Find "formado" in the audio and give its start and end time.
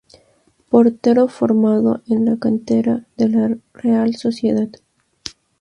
1.27-2.01